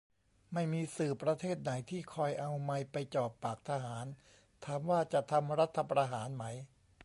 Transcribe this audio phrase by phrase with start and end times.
[0.53, 4.05] ไม่มีสื่อประเทศไหนที่คอยเอาไมค์ไปจ่อปากทหาร
[4.65, 6.45] ถามว่าจะทำรัฐประหารไหม